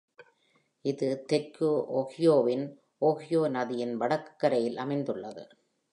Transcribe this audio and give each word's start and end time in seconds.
இது 0.85 1.25
தெற்கு 1.25 1.67
ஓஹியோவின் 1.99 2.65
ஓஹியோ 3.01 3.49
நதியின் 3.49 3.95
வடக்குக் 3.95 4.39
கரையில் 4.39 4.77
அமைந்துள்ளது. 4.77 5.43